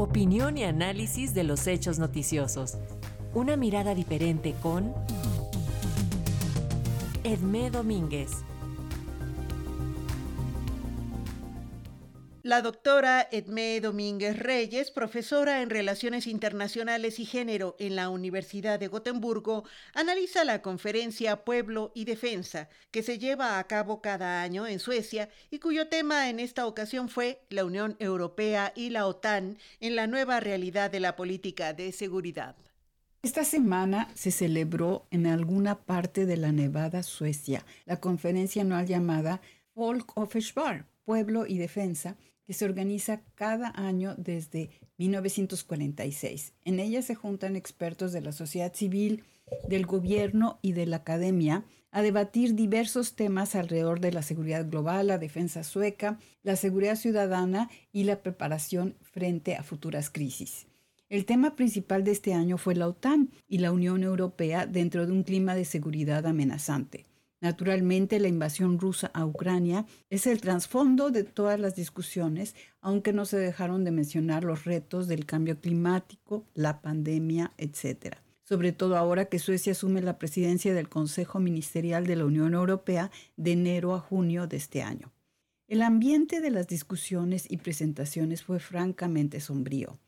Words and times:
Opinión 0.00 0.56
y 0.56 0.64
análisis 0.64 1.34
de 1.34 1.44
los 1.44 1.66
hechos 1.66 1.98
noticiosos. 1.98 2.78
Una 3.34 3.58
mirada 3.58 3.94
diferente 3.94 4.54
con 4.62 4.94
Edmé 7.22 7.70
Domínguez. 7.70 8.30
La 12.42 12.62
doctora 12.62 13.28
Edmé 13.30 13.82
Domínguez 13.82 14.38
Reyes, 14.38 14.90
profesora 14.90 15.60
en 15.60 15.68
Relaciones 15.68 16.26
Internacionales 16.26 17.18
y 17.18 17.26
Género 17.26 17.76
en 17.78 17.96
la 17.96 18.08
Universidad 18.08 18.80
de 18.80 18.88
Gotemburgo, 18.88 19.64
analiza 19.92 20.44
la 20.44 20.62
conferencia 20.62 21.44
Pueblo 21.44 21.92
y 21.94 22.06
Defensa, 22.06 22.70
que 22.90 23.02
se 23.02 23.18
lleva 23.18 23.58
a 23.58 23.66
cabo 23.66 24.00
cada 24.00 24.40
año 24.40 24.66
en 24.66 24.78
Suecia 24.78 25.28
y 25.50 25.58
cuyo 25.58 25.88
tema 25.88 26.30
en 26.30 26.40
esta 26.40 26.66
ocasión 26.66 27.10
fue 27.10 27.42
la 27.50 27.66
Unión 27.66 27.96
Europea 27.98 28.72
y 28.74 28.88
la 28.88 29.06
OTAN 29.06 29.58
en 29.80 29.94
la 29.94 30.06
nueva 30.06 30.40
realidad 30.40 30.90
de 30.90 31.00
la 31.00 31.16
política 31.16 31.74
de 31.74 31.92
seguridad. 31.92 32.56
Esta 33.22 33.44
semana 33.44 34.08
se 34.14 34.30
celebró 34.30 35.06
en 35.10 35.26
alguna 35.26 35.80
parte 35.80 36.24
de 36.24 36.38
la 36.38 36.52
Nevada, 36.52 37.02
Suecia, 37.02 37.66
la 37.84 38.00
conferencia 38.00 38.62
anual 38.62 38.86
llamada 38.86 39.42
Folk 39.74 40.16
of 40.16 40.36
Spar, 40.36 40.86
Pueblo 41.04 41.44
y 41.46 41.58
Defensa, 41.58 42.16
que 42.50 42.54
se 42.54 42.64
organiza 42.64 43.22
cada 43.36 43.72
año 43.76 44.16
desde 44.18 44.70
1946. 44.98 46.52
En 46.64 46.80
ella 46.80 47.00
se 47.00 47.14
juntan 47.14 47.54
expertos 47.54 48.10
de 48.10 48.22
la 48.22 48.32
sociedad 48.32 48.74
civil, 48.74 49.22
del 49.68 49.86
gobierno 49.86 50.58
y 50.60 50.72
de 50.72 50.86
la 50.86 50.96
academia 50.96 51.64
a 51.92 52.02
debatir 52.02 52.56
diversos 52.56 53.14
temas 53.14 53.54
alrededor 53.54 54.00
de 54.00 54.10
la 54.10 54.22
seguridad 54.22 54.68
global, 54.68 55.06
la 55.06 55.18
defensa 55.18 55.62
sueca, 55.62 56.18
la 56.42 56.56
seguridad 56.56 56.96
ciudadana 56.96 57.70
y 57.92 58.02
la 58.02 58.20
preparación 58.20 58.96
frente 59.00 59.54
a 59.54 59.62
futuras 59.62 60.10
crisis. 60.10 60.66
El 61.08 61.26
tema 61.26 61.54
principal 61.54 62.02
de 62.02 62.10
este 62.10 62.34
año 62.34 62.58
fue 62.58 62.74
la 62.74 62.88
OTAN 62.88 63.30
y 63.46 63.58
la 63.58 63.70
Unión 63.70 64.02
Europea 64.02 64.66
dentro 64.66 65.06
de 65.06 65.12
un 65.12 65.22
clima 65.22 65.54
de 65.54 65.64
seguridad 65.64 66.26
amenazante. 66.26 67.06
Naturalmente, 67.40 68.20
la 68.20 68.28
invasión 68.28 68.78
rusa 68.78 69.10
a 69.14 69.24
Ucrania 69.24 69.86
es 70.10 70.26
el 70.26 70.42
trasfondo 70.42 71.10
de 71.10 71.24
todas 71.24 71.58
las 71.58 71.74
discusiones, 71.74 72.54
aunque 72.82 73.14
no 73.14 73.24
se 73.24 73.38
dejaron 73.38 73.82
de 73.82 73.92
mencionar 73.92 74.44
los 74.44 74.64
retos 74.64 75.08
del 75.08 75.24
cambio 75.24 75.58
climático, 75.58 76.44
la 76.54 76.82
pandemia, 76.82 77.52
etc. 77.56 78.16
Sobre 78.42 78.72
todo 78.72 78.98
ahora 78.98 79.24
que 79.24 79.38
Suecia 79.38 79.72
asume 79.72 80.02
la 80.02 80.18
presidencia 80.18 80.74
del 80.74 80.90
Consejo 80.90 81.40
Ministerial 81.40 82.06
de 82.06 82.16
la 82.16 82.26
Unión 82.26 82.52
Europea 82.52 83.10
de 83.36 83.52
enero 83.52 83.94
a 83.94 84.00
junio 84.00 84.46
de 84.46 84.58
este 84.58 84.82
año. 84.82 85.10
El 85.66 85.80
ambiente 85.80 86.40
de 86.40 86.50
las 86.50 86.66
discusiones 86.66 87.50
y 87.50 87.56
presentaciones 87.56 88.42
fue 88.42 88.58
francamente 88.58 89.40
sombrío. 89.40 89.98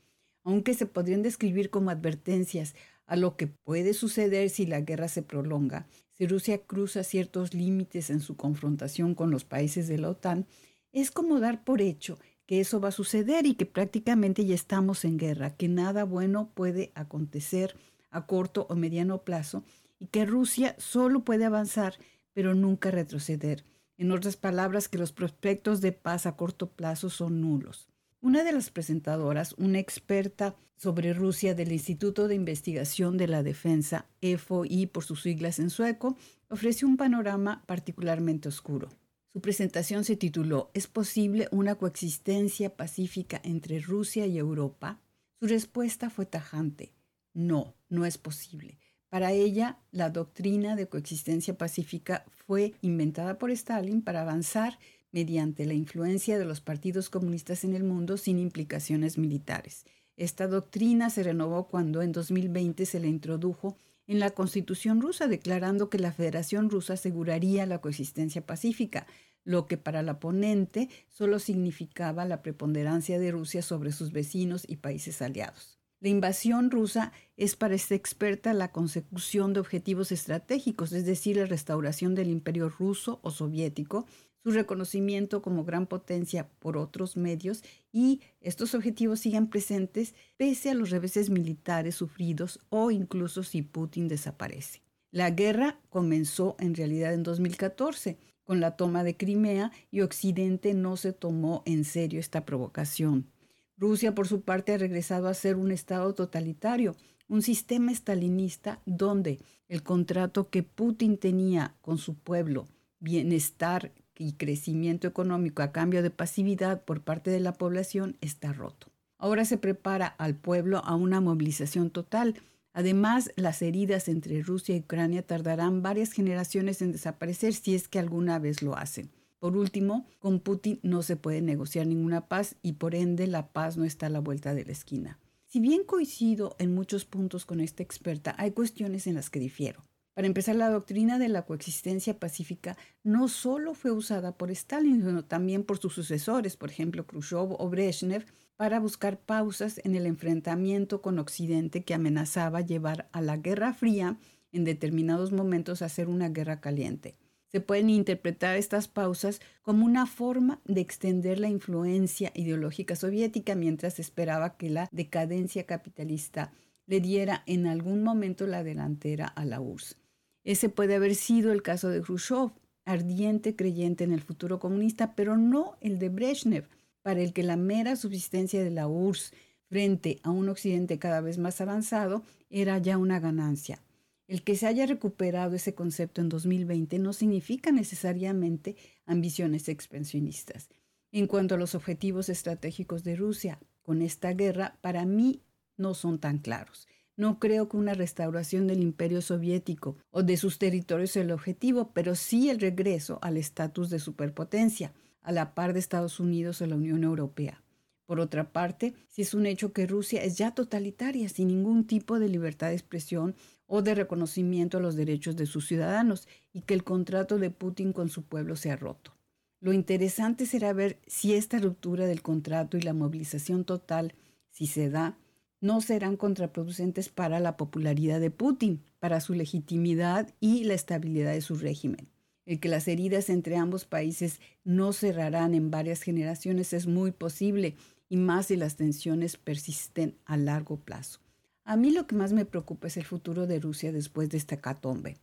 Aunque 0.44 0.74
se 0.74 0.86
podrían 0.86 1.22
describir 1.22 1.70
como 1.70 1.90
advertencias 1.90 2.74
a 3.06 3.16
lo 3.16 3.36
que 3.36 3.46
puede 3.46 3.94
suceder 3.94 4.50
si 4.50 4.66
la 4.66 4.80
guerra 4.80 5.08
se 5.08 5.22
prolonga, 5.22 5.86
si 6.12 6.26
Rusia 6.26 6.58
cruza 6.58 7.04
ciertos 7.04 7.54
límites 7.54 8.10
en 8.10 8.20
su 8.20 8.36
confrontación 8.36 9.14
con 9.14 9.30
los 9.30 9.44
países 9.44 9.88
de 9.88 9.98
la 9.98 10.10
OTAN, 10.10 10.46
es 10.92 11.10
como 11.10 11.40
dar 11.40 11.64
por 11.64 11.80
hecho 11.80 12.18
que 12.46 12.60
eso 12.60 12.80
va 12.80 12.88
a 12.88 12.92
suceder 12.92 13.46
y 13.46 13.54
que 13.54 13.66
prácticamente 13.66 14.44
ya 14.44 14.54
estamos 14.54 15.04
en 15.04 15.16
guerra, 15.16 15.56
que 15.56 15.68
nada 15.68 16.04
bueno 16.04 16.50
puede 16.54 16.92
acontecer 16.94 17.76
a 18.10 18.26
corto 18.26 18.66
o 18.68 18.76
mediano 18.76 19.22
plazo 19.22 19.64
y 19.98 20.06
que 20.06 20.24
Rusia 20.24 20.74
solo 20.78 21.24
puede 21.24 21.44
avanzar 21.44 21.98
pero 22.32 22.54
nunca 22.54 22.90
retroceder. 22.90 23.64
En 23.98 24.10
otras 24.10 24.36
palabras, 24.36 24.88
que 24.88 24.98
los 24.98 25.12
prospectos 25.12 25.80
de 25.80 25.92
paz 25.92 26.26
a 26.26 26.36
corto 26.36 26.70
plazo 26.70 27.10
son 27.10 27.40
nulos. 27.40 27.88
Una 28.22 28.44
de 28.44 28.52
las 28.52 28.70
presentadoras, 28.70 29.52
una 29.58 29.80
experta 29.80 30.54
sobre 30.76 31.12
Rusia 31.12 31.56
del 31.56 31.72
Instituto 31.72 32.28
de 32.28 32.36
Investigación 32.36 33.18
de 33.18 33.26
la 33.26 33.42
Defensa, 33.42 34.06
FOI 34.20 34.86
por 34.86 35.02
sus 35.02 35.22
siglas 35.22 35.58
en 35.58 35.70
sueco, 35.70 36.16
ofreció 36.48 36.86
un 36.86 36.96
panorama 36.96 37.64
particularmente 37.66 38.48
oscuro. 38.48 38.90
Su 39.32 39.40
presentación 39.40 40.04
se 40.04 40.14
tituló 40.14 40.70
¿Es 40.72 40.86
posible 40.86 41.48
una 41.50 41.74
coexistencia 41.74 42.76
pacífica 42.76 43.40
entre 43.42 43.80
Rusia 43.80 44.24
y 44.24 44.38
Europa? 44.38 45.00
Su 45.40 45.48
respuesta 45.48 46.08
fue 46.08 46.24
tajante. 46.24 46.92
No, 47.34 47.74
no 47.88 48.06
es 48.06 48.18
posible. 48.18 48.78
Para 49.08 49.32
ella, 49.32 49.80
la 49.90 50.10
doctrina 50.10 50.76
de 50.76 50.86
coexistencia 50.86 51.58
pacífica 51.58 52.24
fue 52.46 52.74
inventada 52.82 53.36
por 53.36 53.50
Stalin 53.50 54.00
para 54.00 54.20
avanzar 54.20 54.78
mediante 55.12 55.66
la 55.66 55.74
influencia 55.74 56.38
de 56.38 56.44
los 56.44 56.60
partidos 56.60 57.10
comunistas 57.10 57.64
en 57.64 57.74
el 57.74 57.84
mundo 57.84 58.16
sin 58.16 58.38
implicaciones 58.38 59.18
militares. 59.18 59.84
Esta 60.16 60.46
doctrina 60.46 61.10
se 61.10 61.22
renovó 61.22 61.68
cuando 61.68 62.02
en 62.02 62.12
2020 62.12 62.84
se 62.86 63.00
le 63.00 63.08
introdujo 63.08 63.76
en 64.06 64.18
la 64.18 64.30
Constitución 64.30 65.00
rusa, 65.00 65.28
declarando 65.28 65.88
que 65.88 65.98
la 65.98 66.12
Federación 66.12 66.70
rusa 66.70 66.94
aseguraría 66.94 67.66
la 67.66 67.80
coexistencia 67.80 68.44
pacífica, 68.44 69.06
lo 69.44 69.66
que 69.66 69.76
para 69.76 70.02
la 70.02 70.20
ponente 70.20 70.88
solo 71.08 71.38
significaba 71.38 72.24
la 72.24 72.42
preponderancia 72.42 73.18
de 73.18 73.30
Rusia 73.30 73.62
sobre 73.62 73.92
sus 73.92 74.12
vecinos 74.12 74.64
y 74.68 74.76
países 74.76 75.22
aliados. 75.22 75.78
La 76.00 76.08
invasión 76.08 76.70
rusa 76.70 77.12
es 77.36 77.54
para 77.54 77.76
esta 77.76 77.94
experta 77.94 78.52
la 78.54 78.72
consecución 78.72 79.52
de 79.52 79.60
objetivos 79.60 80.10
estratégicos, 80.10 80.92
es 80.92 81.06
decir, 81.06 81.36
la 81.36 81.46
restauración 81.46 82.16
del 82.16 82.28
imperio 82.28 82.68
ruso 82.68 83.20
o 83.22 83.30
soviético, 83.30 84.06
su 84.42 84.50
reconocimiento 84.50 85.42
como 85.42 85.64
gran 85.64 85.86
potencia 85.86 86.48
por 86.58 86.76
otros 86.76 87.16
medios 87.16 87.62
y 87.92 88.20
estos 88.40 88.74
objetivos 88.74 89.20
siguen 89.20 89.48
presentes 89.48 90.14
pese 90.36 90.70
a 90.70 90.74
los 90.74 90.90
reveses 90.90 91.30
militares 91.30 91.94
sufridos 91.94 92.58
o 92.68 92.90
incluso 92.90 93.42
si 93.42 93.62
Putin 93.62 94.08
desaparece. 94.08 94.82
La 95.10 95.30
guerra 95.30 95.78
comenzó 95.90 96.56
en 96.58 96.74
realidad 96.74 97.12
en 97.12 97.22
2014 97.22 98.18
con 98.44 98.60
la 98.60 98.76
toma 98.76 99.04
de 99.04 99.16
Crimea 99.16 99.70
y 99.90 100.00
Occidente 100.00 100.74
no 100.74 100.96
se 100.96 101.12
tomó 101.12 101.62
en 101.64 101.84
serio 101.84 102.18
esta 102.18 102.44
provocación. 102.44 103.30
Rusia, 103.76 104.14
por 104.14 104.28
su 104.28 104.42
parte, 104.42 104.74
ha 104.74 104.78
regresado 104.78 105.28
a 105.28 105.34
ser 105.34 105.56
un 105.56 105.70
Estado 105.70 106.14
totalitario, 106.14 106.96
un 107.28 107.42
sistema 107.42 107.92
estalinista 107.92 108.80
donde 108.86 109.40
el 109.68 109.82
contrato 109.82 110.50
que 110.50 110.62
Putin 110.62 111.18
tenía 111.18 111.74
con 111.80 111.98
su 111.98 112.14
pueblo, 112.14 112.68
bienestar, 113.00 113.92
y 114.16 114.34
crecimiento 114.34 115.08
económico 115.08 115.62
a 115.62 115.72
cambio 115.72 116.02
de 116.02 116.10
pasividad 116.10 116.84
por 116.84 117.02
parte 117.02 117.30
de 117.30 117.40
la 117.40 117.54
población 117.54 118.16
está 118.20 118.52
roto. 118.52 118.88
Ahora 119.18 119.44
se 119.44 119.58
prepara 119.58 120.06
al 120.06 120.34
pueblo 120.34 120.78
a 120.78 120.96
una 120.96 121.20
movilización 121.20 121.90
total. 121.90 122.34
Además, 122.72 123.30
las 123.36 123.62
heridas 123.62 124.08
entre 124.08 124.42
Rusia 124.42 124.74
y 124.76 124.80
Ucrania 124.80 125.26
tardarán 125.26 125.82
varias 125.82 126.12
generaciones 126.12 126.82
en 126.82 126.92
desaparecer 126.92 127.54
si 127.54 127.74
es 127.74 127.88
que 127.88 127.98
alguna 127.98 128.38
vez 128.38 128.62
lo 128.62 128.76
hacen. 128.76 129.10
Por 129.38 129.56
último, 129.56 130.06
con 130.18 130.40
Putin 130.40 130.78
no 130.82 131.02
se 131.02 131.16
puede 131.16 131.40
negociar 131.40 131.86
ninguna 131.86 132.28
paz 132.28 132.56
y 132.62 132.74
por 132.74 132.94
ende 132.94 133.26
la 133.26 133.48
paz 133.48 133.76
no 133.76 133.84
está 133.84 134.06
a 134.06 134.10
la 134.10 134.20
vuelta 134.20 134.54
de 134.54 134.64
la 134.64 134.72
esquina. 134.72 135.18
Si 135.46 135.60
bien 135.60 135.84
coincido 135.84 136.56
en 136.58 136.74
muchos 136.74 137.04
puntos 137.04 137.44
con 137.44 137.60
esta 137.60 137.82
experta, 137.82 138.34
hay 138.38 138.52
cuestiones 138.52 139.06
en 139.06 139.16
las 139.16 139.30
que 139.30 139.38
difiero. 139.38 139.84
Para 140.14 140.26
empezar, 140.26 140.56
la 140.56 140.68
doctrina 140.68 141.18
de 141.18 141.28
la 141.28 141.46
coexistencia 141.46 142.18
pacífica 142.18 142.76
no 143.02 143.28
solo 143.28 143.72
fue 143.72 143.92
usada 143.92 144.36
por 144.36 144.50
Stalin, 144.50 145.02
sino 145.02 145.24
también 145.24 145.64
por 145.64 145.78
sus 145.78 145.94
sucesores, 145.94 146.56
por 146.56 146.70
ejemplo, 146.70 147.06
Khrushchev 147.06 147.56
o 147.58 147.68
Brezhnev, 147.70 148.26
para 148.56 148.78
buscar 148.78 149.18
pausas 149.18 149.80
en 149.84 149.96
el 149.96 150.04
enfrentamiento 150.04 151.00
con 151.00 151.18
Occidente 151.18 151.82
que 151.82 151.94
amenazaba 151.94 152.60
llevar 152.60 153.08
a 153.12 153.22
la 153.22 153.38
Guerra 153.38 153.72
Fría 153.72 154.18
en 154.52 154.64
determinados 154.64 155.32
momentos 155.32 155.80
a 155.80 155.88
ser 155.88 156.08
una 156.08 156.28
guerra 156.28 156.60
caliente. 156.60 157.16
Se 157.48 157.60
pueden 157.60 157.90
interpretar 157.90 158.56
estas 158.56 158.88
pausas 158.88 159.40
como 159.62 159.84
una 159.84 160.06
forma 160.06 160.60
de 160.64 160.82
extender 160.82 161.40
la 161.40 161.48
influencia 161.48 162.32
ideológica 162.34 162.96
soviética 162.96 163.54
mientras 163.54 163.98
esperaba 163.98 164.56
que 164.56 164.70
la 164.70 164.88
decadencia 164.92 165.64
capitalista 165.64 166.52
le 166.86 167.00
diera 167.00 167.42
en 167.46 167.66
algún 167.66 168.02
momento 168.02 168.46
la 168.46 168.62
delantera 168.62 169.26
a 169.26 169.44
la 169.44 169.60
URSS. 169.60 170.01
Ese 170.44 170.68
puede 170.68 170.94
haber 170.96 171.14
sido 171.14 171.52
el 171.52 171.62
caso 171.62 171.88
de 171.88 172.02
Khrushchev, 172.02 172.50
ardiente 172.84 173.54
creyente 173.54 174.04
en 174.04 174.12
el 174.12 174.20
futuro 174.20 174.58
comunista, 174.58 175.14
pero 175.14 175.36
no 175.36 175.76
el 175.80 175.98
de 175.98 176.08
Brezhnev, 176.08 176.68
para 177.02 177.20
el 177.20 177.32
que 177.32 177.42
la 177.42 177.56
mera 177.56 177.96
subsistencia 177.96 178.62
de 178.62 178.70
la 178.70 178.88
URSS 178.88 179.32
frente 179.68 180.20
a 180.22 180.30
un 180.30 180.48
occidente 180.48 180.98
cada 180.98 181.20
vez 181.20 181.38
más 181.38 181.60
avanzado 181.60 182.22
era 182.50 182.78
ya 182.78 182.98
una 182.98 183.20
ganancia. 183.20 183.80
El 184.28 184.42
que 184.42 184.56
se 184.56 184.66
haya 184.66 184.86
recuperado 184.86 185.54
ese 185.56 185.74
concepto 185.74 186.20
en 186.20 186.28
2020 186.28 186.98
no 186.98 187.12
significa 187.12 187.72
necesariamente 187.72 188.76
ambiciones 189.06 189.68
expansionistas. 189.68 190.68
En 191.10 191.26
cuanto 191.26 191.54
a 191.54 191.58
los 191.58 191.74
objetivos 191.74 192.28
estratégicos 192.28 193.04
de 193.04 193.16
Rusia 193.16 193.58
con 193.82 194.00
esta 194.00 194.32
guerra, 194.32 194.78
para 194.80 195.04
mí 195.04 195.42
no 195.76 195.94
son 195.94 196.18
tan 196.18 196.38
claros. 196.38 196.86
No 197.16 197.38
creo 197.38 197.68
que 197.68 197.76
una 197.76 197.94
restauración 197.94 198.66
del 198.66 198.82
imperio 198.82 199.20
soviético 199.20 199.96
o 200.10 200.22
de 200.22 200.36
sus 200.36 200.58
territorios 200.58 201.10
sea 201.10 201.22
el 201.22 201.30
objetivo, 201.30 201.92
pero 201.92 202.14
sí 202.14 202.48
el 202.48 202.58
regreso 202.58 203.18
al 203.22 203.36
estatus 203.36 203.90
de 203.90 203.98
superpotencia, 203.98 204.92
a 205.20 205.32
la 205.32 205.54
par 205.54 205.72
de 205.72 205.78
Estados 205.78 206.20
Unidos 206.20 206.60
o 206.60 206.66
la 206.66 206.76
Unión 206.76 207.04
Europea. 207.04 207.62
Por 208.06 208.18
otra 208.18 208.52
parte, 208.52 208.94
si 209.08 209.22
es 209.22 209.34
un 209.34 209.46
hecho 209.46 209.72
que 209.72 209.86
Rusia 209.86 210.22
es 210.22 210.36
ya 210.36 210.52
totalitaria, 210.54 211.28
sin 211.28 211.48
ningún 211.48 211.86
tipo 211.86 212.18
de 212.18 212.28
libertad 212.28 212.68
de 212.68 212.74
expresión 212.74 213.34
o 213.66 213.82
de 213.82 213.94
reconocimiento 213.94 214.78
a 214.78 214.80
los 214.80 214.96
derechos 214.96 215.36
de 215.36 215.46
sus 215.46 215.66
ciudadanos 215.66 216.28
y 216.52 216.62
que 216.62 216.74
el 216.74 216.84
contrato 216.84 217.38
de 217.38 217.50
Putin 217.50 217.92
con 217.92 218.08
su 218.08 218.24
pueblo 218.24 218.56
se 218.56 218.70
ha 218.70 218.76
roto. 218.76 219.14
Lo 219.60 219.72
interesante 219.72 220.44
será 220.44 220.72
ver 220.72 220.98
si 221.06 221.34
esta 221.34 221.58
ruptura 221.58 222.06
del 222.06 222.20
contrato 222.20 222.76
y 222.76 222.82
la 222.82 222.92
movilización 222.92 223.64
total, 223.64 224.14
si 224.50 224.66
se 224.66 224.90
da, 224.90 225.16
no 225.62 225.80
serán 225.80 226.18
contraproducentes 226.18 227.08
para 227.08 227.40
la 227.40 227.56
popularidad 227.56 228.20
de 228.20 228.30
Putin, 228.30 228.82
para 228.98 229.20
su 229.20 229.32
legitimidad 229.32 230.34
y 230.40 230.64
la 230.64 230.74
estabilidad 230.74 231.32
de 231.32 231.40
su 231.40 231.54
régimen. 231.54 232.08
El 232.44 232.58
que 232.58 232.68
las 232.68 232.88
heridas 232.88 233.30
entre 233.30 233.56
ambos 233.56 233.84
países 233.84 234.40
no 234.64 234.92
cerrarán 234.92 235.54
en 235.54 235.70
varias 235.70 236.02
generaciones 236.02 236.72
es 236.72 236.86
muy 236.86 237.12
posible, 237.12 237.76
y 238.08 238.16
más 238.16 238.46
si 238.46 238.56
las 238.56 238.76
tensiones 238.76 239.38
persisten 239.38 240.18
a 240.26 240.36
largo 240.36 240.76
plazo. 240.76 241.20
A 241.64 241.76
mí 241.76 241.92
lo 241.92 242.06
que 242.06 242.16
más 242.16 242.32
me 242.32 242.44
preocupa 242.44 242.88
es 242.88 242.96
el 242.96 243.04
futuro 243.04 243.46
de 243.46 243.60
Rusia 243.60 243.92
después 243.92 244.28
de 244.28 244.38
esta 244.38 244.58
catombe. 244.58 245.16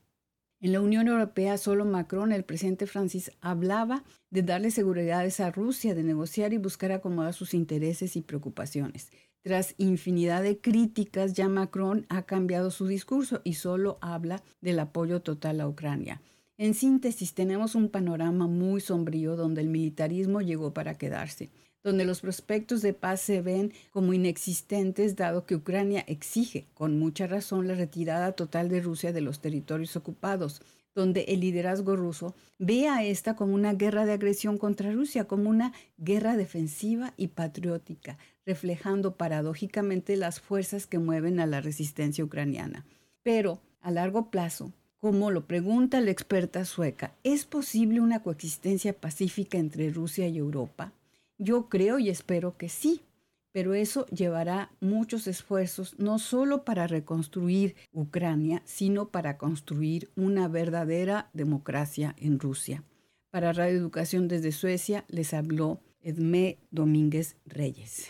En 0.61 0.73
la 0.73 0.81
Unión 0.81 1.07
Europea, 1.07 1.57
solo 1.57 1.85
Macron, 1.85 2.31
el 2.31 2.43
presidente 2.43 2.87
Francis, 2.87 3.31
hablaba 3.41 4.03
de 4.29 4.41
darle 4.41 4.71
seguridades 4.71 5.39
a 5.39 5.51
Rusia, 5.51 5.95
de 5.95 6.03
negociar 6.03 6.51
y 6.51 6.57
buscar 6.57 6.91
acomodar 6.91 7.33
sus 7.33 7.53
intereses 7.53 8.15
y 8.15 8.21
preocupaciones. 8.21 9.09
Tras 9.41 9.75
infinidad 9.77 10.43
de 10.43 10.59
críticas, 10.59 11.33
ya 11.33 11.47
Macron 11.47 12.05
ha 12.09 12.23
cambiado 12.23 12.71
su 12.71 12.87
discurso 12.87 13.41
y 13.43 13.53
solo 13.53 13.97
habla 14.01 14.43
del 14.61 14.79
apoyo 14.79 15.21
total 15.21 15.61
a 15.61 15.67
Ucrania. 15.67 16.21
En 16.57 16.73
síntesis, 16.73 17.33
tenemos 17.33 17.73
un 17.75 17.89
panorama 17.89 18.47
muy 18.47 18.81
sombrío 18.81 19.37
donde 19.37 19.61
el 19.61 19.69
militarismo 19.69 20.41
llegó 20.41 20.73
para 20.73 20.97
quedarse 20.97 21.49
donde 21.83 22.05
los 22.05 22.21
prospectos 22.21 22.81
de 22.81 22.93
paz 22.93 23.21
se 23.21 23.41
ven 23.41 23.73
como 23.91 24.13
inexistentes 24.13 25.15
dado 25.15 25.45
que 25.45 25.55
Ucrania 25.55 26.03
exige, 26.07 26.67
con 26.73 26.99
mucha 26.99 27.27
razón, 27.27 27.67
la 27.67 27.75
retirada 27.75 28.33
total 28.33 28.69
de 28.69 28.81
Rusia 28.81 29.13
de 29.13 29.21
los 29.21 29.39
territorios 29.39 29.95
ocupados, 29.95 30.61
donde 30.95 31.21
el 31.29 31.41
liderazgo 31.41 31.95
ruso 31.95 32.35
ve 32.57 32.87
a 32.87 33.03
esta 33.03 33.35
como 33.35 33.53
una 33.53 33.73
guerra 33.73 34.05
de 34.05 34.13
agresión 34.13 34.57
contra 34.57 34.91
Rusia, 34.91 35.25
como 35.25 35.49
una 35.49 35.73
guerra 35.97 36.35
defensiva 36.35 37.13
y 37.17 37.27
patriótica, 37.27 38.17
reflejando 38.45 39.15
paradójicamente 39.15 40.17
las 40.17 40.39
fuerzas 40.41 40.87
que 40.87 40.99
mueven 40.99 41.39
a 41.39 41.45
la 41.45 41.61
resistencia 41.61 42.23
ucraniana. 42.23 42.85
Pero, 43.23 43.61
a 43.81 43.91
largo 43.91 44.29
plazo, 44.29 44.73
como 44.99 45.31
lo 45.31 45.45
pregunta 45.45 46.01
la 46.01 46.11
experta 46.11 46.65
sueca, 46.65 47.13
¿es 47.23 47.45
posible 47.45 48.01
una 48.01 48.21
coexistencia 48.21 48.91
pacífica 48.93 49.57
entre 49.57 49.89
Rusia 49.91 50.27
y 50.27 50.37
Europa? 50.37 50.91
Yo 51.37 51.69
creo 51.69 51.99
y 51.99 52.09
espero 52.09 52.57
que 52.57 52.67
sí, 52.67 53.01
pero 53.51 53.73
eso 53.73 54.05
llevará 54.07 54.71
muchos 54.79 55.27
esfuerzos 55.27 55.95
no 55.97 56.19
solo 56.19 56.63
para 56.63 56.87
reconstruir 56.87 57.75
Ucrania, 57.91 58.61
sino 58.65 59.09
para 59.09 59.37
construir 59.37 60.09
una 60.15 60.47
verdadera 60.47 61.29
democracia 61.33 62.15
en 62.17 62.39
Rusia. 62.39 62.83
Para 63.31 63.53
Radio 63.53 63.77
Educación 63.77 64.27
desde 64.27 64.51
Suecia 64.51 65.05
les 65.07 65.33
habló 65.33 65.81
Edmé 66.01 66.59
Domínguez 66.71 67.37
Reyes. 67.45 68.09